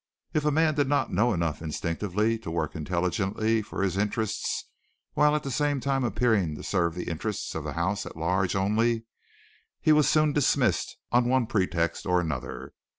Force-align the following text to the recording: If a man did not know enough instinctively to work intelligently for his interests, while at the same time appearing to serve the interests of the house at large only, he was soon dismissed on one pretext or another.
If 0.33 0.45
a 0.45 0.49
man 0.51 0.73
did 0.73 0.87
not 0.87 1.13
know 1.13 1.31
enough 1.31 1.61
instinctively 1.61 2.39
to 2.39 2.49
work 2.49 2.73
intelligently 2.75 3.61
for 3.61 3.83
his 3.83 3.97
interests, 3.97 4.65
while 5.13 5.35
at 5.35 5.43
the 5.43 5.51
same 5.51 5.79
time 5.79 6.03
appearing 6.03 6.55
to 6.55 6.63
serve 6.63 6.95
the 6.95 7.07
interests 7.07 7.53
of 7.53 7.63
the 7.65 7.73
house 7.73 8.07
at 8.07 8.17
large 8.17 8.55
only, 8.55 9.05
he 9.79 9.91
was 9.91 10.09
soon 10.09 10.33
dismissed 10.33 10.97
on 11.11 11.29
one 11.29 11.45
pretext 11.45 12.07
or 12.07 12.19
another. 12.19 12.73